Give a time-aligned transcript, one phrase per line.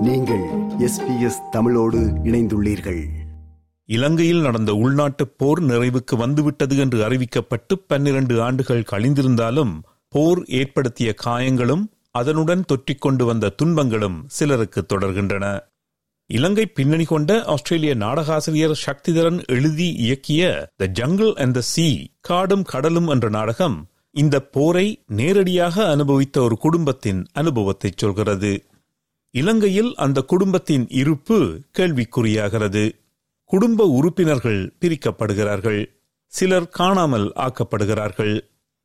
[0.00, 0.42] நீங்கள்
[0.78, 3.06] எஸ்பிஎஸ் தமிழோடு இணைந்துள்ளீர்கள்.
[3.84, 9.78] இலங்கையில் நடந்த உள்நாட்டுப் போர் நிறைவுக்கு வந்துவிட்டது என்று அறிவிக்கப்பட்டு பன்னிரண்டு ஆண்டுகள் கழிந்திருந்தாலும்
[10.08, 15.58] போர் ஏற்படுத்திய காயங்களும் அதனுடன் தொற்றிக் கொண்டு வந்த துன்பங்களும் சிலருக்கு தொடர்கின்றன.
[16.26, 23.08] இலங்கை பின்னணி கொண்ட ஆஸ்திரேலிய நாடகாசிரியர் சக்திதரன் எழுதி இயக்கிய the jungle and the sea காடும் கடலும்
[23.08, 28.64] என்ற நாடகம் இந்த போரை நேரடியாக அனுபவித்த ஒரு குடும்பத்தின் அனுபவத்தை சொல்கிறது.
[29.32, 32.90] இலங்கையில் அந்த குடும்பத்தின் இருப்பு கேள்விக்குறியாகிறது.
[33.44, 35.86] குடும்ப உறுப்பினர்கள் பிரிக்கப்படுகிறார்கள்.
[36.26, 38.40] சிலர் காணாமல் ஆக்கப்படுகிறார்கள்.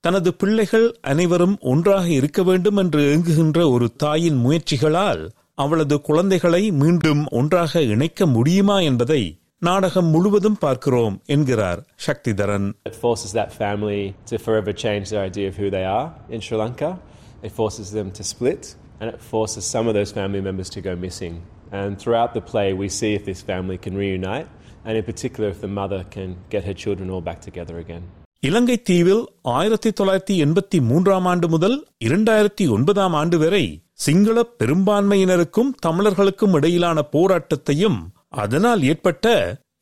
[0.00, 7.80] தனது பிள்ளைகள் அனைவரும் ஒன்றாக இருக்க வேண்டும் என்று ஏங்குகின்ற ஒரு தாயின் முயற்சிகளால் அவளது குழந்தைகளை மீண்டும் ஒன்றாக
[7.80, 12.72] இணைக்க முடியுமா என்பதை நாடகம் முழுவதும் பார்க்கிறோம் என்கிறார் Sakthidharan.
[12.84, 16.58] It forces that family to forever change their idea of who they are in Sri
[16.58, 16.98] Lanka.
[17.42, 18.62] It forces them to split,
[18.99, 21.35] and it forces some of those family members to go missing.
[21.71, 24.47] And throughout the play, we see if this family can reunite,
[24.85, 28.03] and in particular, if the mother can get her children all back together again.
[28.43, 29.21] இலங்கை தீவில்
[29.57, 31.75] ஆயிரத்தி தொள்ளாயிரத்தி எண்பத்தி மூன்றாம் ஆண்டு முதல்
[32.07, 33.63] இரண்டாயிரத்தி ஒன்பதாம் ஆண்டு வரை
[34.05, 37.99] சிங்கள பெரும்பான்மையினருக்கும் தமிழர்களுக்கும் இடையிலான போராட்டத்தையும்
[38.41, 39.27] அதனால் ஏற்பட்ட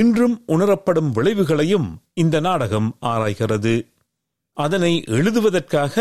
[0.00, 1.88] இன்றும் உணரப்படும் விளைவுகளையும்
[2.22, 3.74] இந்த நாடகம் ஆராய்கிறது
[4.57, 5.95] அதனை எழுதுவதற்காக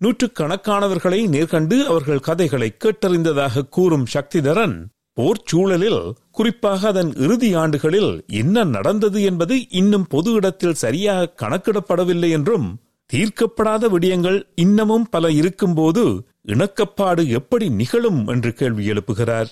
[0.00, 4.76] நூற்றுக்கணக்கானவர்களை நேர்கண்டு அவர்கள் கதைகளை கேட்டறிந்ததாக கூறும் சக்திதரன்
[5.14, 12.68] போர் சூழலில் குறிப்பாக அதன் இறுதி ஆண்டுகளில் என்ன நடந்தது என்பது இன்னும் பொது இடத்தில் சரியாக கணக்கிடப்படவில்லை என்றும்
[13.12, 16.04] தீர்க்கப்படாத விடயங்கள் இன்னமும் பல இருக்கும்போது
[16.46, 19.50] இணக்கப்பாடு எப்படி நிகழும் என்று கேள்வி எழுப்புகிறார்.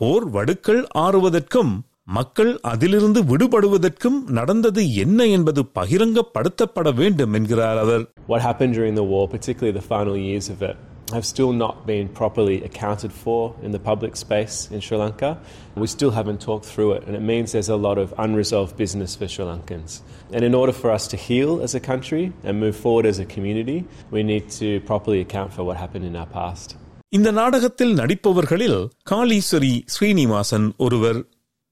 [0.00, 1.72] போர் வடுக்கள் ஆறுவதற்கும்
[2.07, 9.25] மக்கள் அதிலிருந்து விடுபடுவதற்கும் நடந்தது என்ன என்பது பகிரங்கப்படுத்தப்பட வேண்டும் என்கிறார் அவர் What happened during the war,
[9.35, 10.77] particularly the final years of it,
[11.13, 15.29] have still not been properly accounted for in the public space in Sri Lanka.
[15.75, 19.13] We still haven't talked through it, and it means there's a lot of unresolved business
[19.15, 19.91] for Sri Lankans.
[20.35, 23.27] And in order for us to heal as a country and move forward as a
[23.35, 23.77] community,
[24.11, 26.69] we need to properly account for what happened in our past.
[27.09, 28.79] இந்த நாடகத்தில் நடிப்பவர்களில்
[29.11, 31.19] காளீஸ்வரி ஸ்ரீனிவாசன் ஒருவர்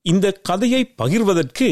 [0.06, 1.70] இந்த கதையை பகிர்வதற்கு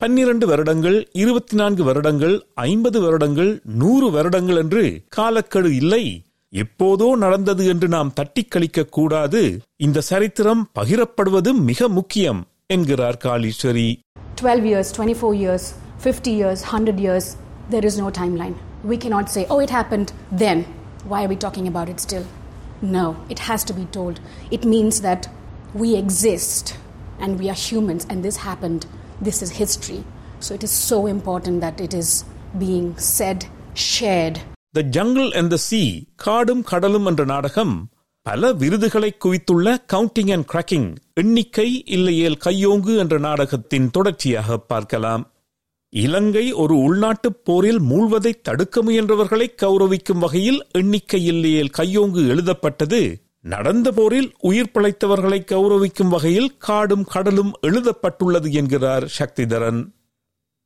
[0.00, 2.34] பன்னிரண்டு வருடங்கள் இருபத்தி நான்கு வருடங்கள்
[2.66, 6.04] ஐம்பது வருடங்கள் நூறு வருடங்கள் என்று காலக்கெடு இல்லை
[6.52, 9.42] எப்போதோ நடந்தது என்று நாம் தட்டிக் கழிக்க கூடாது
[9.86, 13.88] இந்த சரித்திரம் பகிரப்படுவது மிக முக்கியம் என்கிறார் Kaleeswari
[14.42, 15.64] 12 years, 24 years,
[16.02, 17.24] 50 years, 100 years,
[17.70, 18.54] there is no timeline.
[18.84, 20.58] We cannot say, oh, it happened then.
[21.04, 22.24] Why are we talking about it still?
[22.90, 24.16] No, it has to be told.
[24.50, 25.28] It means that
[25.74, 26.64] we exist
[27.18, 28.82] and we are humans and this happened.
[29.20, 30.00] This is history.
[30.40, 32.10] So it is so important that it is
[32.58, 33.40] being said,
[33.88, 34.36] shared.
[34.74, 35.80] The jungle and the sea
[36.24, 37.74] காடும் கடலும் என்ற நாடகம்
[38.26, 45.24] பல விருதுகளை குவித்துள்ள counting and cracking எண்ணிக்கை இல்லையேல் கையோங்கு என்ற நாடகத்தின் தொடர்ச்சியாக பார்க்கலாம்
[45.92, 53.00] இலங்கை ஒரு உள்நாட்டுப் போரில் மூழ்வதை தடுக்க முயன்றவர்களை கௌரவிக்கும் வகையில் எண்ணிக்கை இல்லையேல் கையோங்கு எழுதப்பட்டது
[53.45, 59.81] நடந்த போரில் உயிர் பிழைத்தவர்களை கௌரவிக்கும் வகையில் காடும் கடலும் எழுதப்பட்டுள்ளது என்கிறார் சக்திதரன்.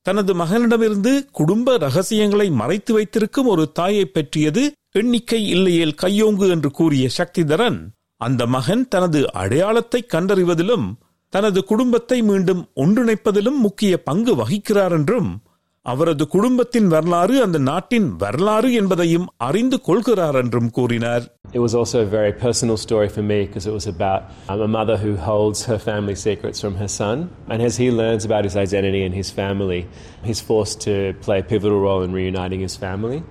[0.02, 7.80] தனது மகனிடமிருந்து குடும்ப ரகசியங்களை மறைத்து வைத்திருக்கும் ஒரு தாயை பற்றியது எண்ணிக்கை இல்லையேல் கையோங்கு என்று கூறிய சக்திதரன்.
[8.18, 10.88] அந்த மகன் தனது அடையாளத்தை கண்டறிவதிலும்
[11.30, 15.30] தனது குடும்பத்தை மீண்டும் ஒன்றிணைப்பதிலும் முக்கிய பங்கு வகிக்கிறார் என்றும்
[15.82, 21.39] அவரது குடும்பத்தின் வரலாறு அந்த நாட்டின் வரலாறு என்பதையும் அறிந்து கொள்கிறார் என்றும் கூறினார்.
[21.52, 24.68] It was also a very personal story for me because it was about um, a
[24.68, 27.36] mother who holds her family secrets from her son.
[27.48, 29.88] And as he learns about his identity and his family,
[30.24, 33.24] he's forced to play a pivotal role in reuniting his family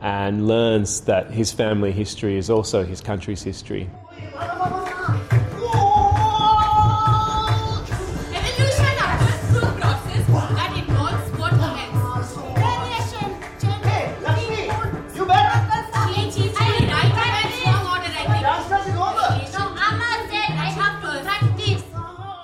[0.00, 3.90] and learns that his family history is also his country's history.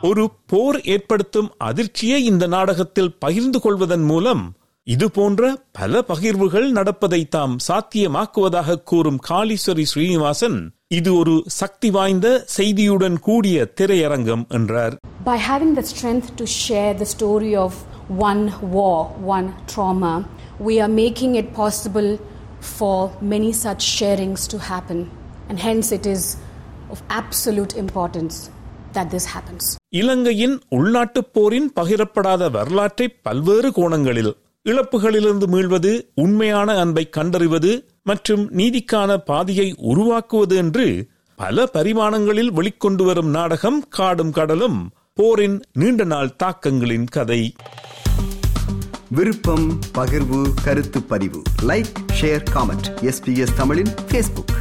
[0.02, 4.42] ஒரு போர் ஏற்படுத்தும் அதிர்ச்சியை இந்த நாடகத்தில் பகிர்ந்து கொள்வதன் மூலம்
[4.86, 10.56] இது போன்ற பல பகிர்வுகள் நடப்பதை தாம் சாத்தியமாக்குவதாக கூறும் காளீஸ்வரி ஸ்ரீனிவாசன்
[10.90, 17.06] இது ஒரு சக்தி வாய்ந்த செய்தியுடன் கூடிய திரையரங்கம் என்றார் By having the strength to share the
[17.06, 17.72] story of
[18.24, 18.96] one war,
[19.28, 20.14] one trauma,
[20.60, 22.10] we are making it possible
[22.70, 22.96] for
[23.34, 24.98] many such sharings to happen.
[25.48, 26.24] And hence, it is
[26.90, 28.36] of absolute importance
[28.94, 29.64] that this happens.
[29.94, 39.74] இலங்கையின் உள்நாட்டுப் போரின் பகிரப்படாத வரலாற்றை பல்வேறு கோணங்களில் இழப்புகளிலிருந்து மீள்வது உண்மையான அன்பை கண்டறிவது மற்றும் நீதிக்கான பாதையை
[39.76, 47.52] உருவாக்குவது என்று பல பரிமாணங்களில் வெளிக்கொண்டு வரும் நாடகம் காடும் கடலும் போரின் நீண்ட நாள் தாக்கங்களின் கதை.
[49.08, 51.42] விருப்பம் பகிர்வு கருத்து பதிவு.
[51.62, 54.51] லைக் ஷேர் காமெண்ட் எஸ்பிஎஸ் தமிழின் ஃபேஸ்புக்